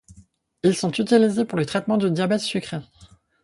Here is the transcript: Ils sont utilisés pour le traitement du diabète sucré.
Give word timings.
Ils 0.63 0.75
sont 0.75 0.91
utilisés 0.93 1.45
pour 1.45 1.59
le 1.59 1.65
traitement 1.67 1.97
du 1.99 2.09
diabète 2.09 2.39
sucré. 2.39 2.79